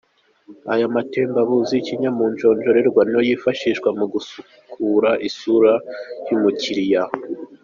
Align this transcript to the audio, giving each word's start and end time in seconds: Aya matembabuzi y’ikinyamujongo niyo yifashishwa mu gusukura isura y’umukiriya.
Aya 0.73 0.85
matembabuzi 0.95 1.71
y’ikinyamujongo 1.75 3.01
niyo 3.05 3.21
yifashishwa 3.27 3.89
mu 3.99 4.05
gusukura 4.13 5.09
isura 5.27 5.73
y’umukiriya. 6.27 7.01